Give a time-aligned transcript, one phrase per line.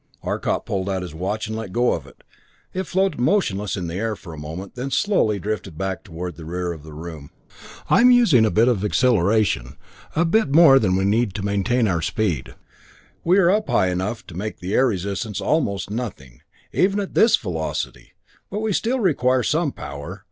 [0.23, 2.23] Arcot pulled out his watch and let go of it.
[2.73, 6.43] It floated motionless in the air for a moment, then slowly drifted back toward the
[6.43, 7.29] rear of the room.
[7.87, 9.77] "I am using a bit of acceleration
[10.15, 12.55] a bit more than we need to maintain our speed.
[13.23, 16.41] We are up high enough to make the air resistance almost nothing,
[16.73, 18.13] even at this velocity,
[18.49, 20.19] but we still require some power.